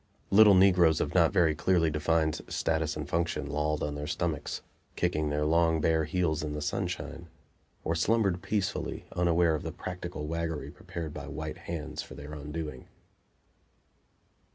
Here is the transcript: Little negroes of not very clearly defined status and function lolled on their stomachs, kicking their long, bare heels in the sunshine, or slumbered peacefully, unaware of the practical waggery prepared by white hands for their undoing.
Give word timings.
Little 0.31 0.55
negroes 0.55 0.99
of 0.99 1.13
not 1.13 1.31
very 1.31 1.53
clearly 1.53 1.91
defined 1.91 2.41
status 2.47 2.97
and 2.97 3.07
function 3.07 3.45
lolled 3.51 3.83
on 3.83 3.93
their 3.93 4.07
stomachs, 4.07 4.63
kicking 4.95 5.29
their 5.29 5.45
long, 5.45 5.79
bare 5.79 6.05
heels 6.05 6.41
in 6.41 6.53
the 6.53 6.59
sunshine, 6.63 7.27
or 7.83 7.93
slumbered 7.93 8.41
peacefully, 8.41 9.05
unaware 9.11 9.53
of 9.53 9.61
the 9.61 9.71
practical 9.71 10.25
waggery 10.25 10.71
prepared 10.71 11.13
by 11.13 11.27
white 11.27 11.59
hands 11.69 12.01
for 12.01 12.15
their 12.15 12.33
undoing. 12.33 12.87